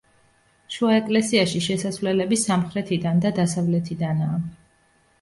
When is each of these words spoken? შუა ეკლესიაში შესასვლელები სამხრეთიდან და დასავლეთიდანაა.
შუა 0.75 0.95
ეკლესიაში 1.01 1.61
შესასვლელები 1.67 2.41
სამხრეთიდან 2.47 3.25
და 3.27 3.37
დასავლეთიდანაა. 3.45 4.45